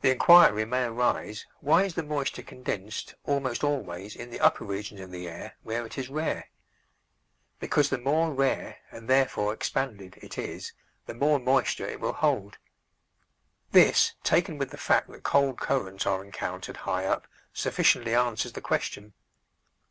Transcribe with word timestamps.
The 0.00 0.10
inquiry 0.12 0.64
may 0.64 0.84
arise, 0.84 1.44
Why 1.60 1.84
is 1.84 1.92
the 1.92 2.02
moisture 2.02 2.40
condensed, 2.40 3.16
almost 3.24 3.62
always, 3.62 4.16
in 4.16 4.30
the 4.30 4.40
upper 4.40 4.64
regions 4.64 4.98
of 5.02 5.10
the 5.10 5.28
air, 5.28 5.56
where 5.62 5.84
it 5.84 5.98
is 5.98 6.08
rare? 6.08 6.48
Because 7.58 7.90
the 7.90 7.98
more 7.98 8.32
rare 8.32 8.78
and 8.90 9.08
therefore 9.10 9.52
expanded 9.52 10.18
it 10.22 10.38
is, 10.38 10.72
the 11.04 11.12
more 11.12 11.38
moisture 11.38 11.86
it 11.86 12.00
will 12.00 12.14
hold. 12.14 12.56
This, 13.72 14.14
taken 14.24 14.56
with 14.56 14.70
the 14.70 14.78
fact 14.78 15.10
that 15.10 15.22
cold 15.22 15.58
currents 15.60 16.06
are 16.06 16.24
encountered 16.24 16.78
high 16.88 17.04
up, 17.04 17.26
sufficiently 17.52 18.14
answers 18.14 18.52
the 18.52 18.62
question. 18.62 19.12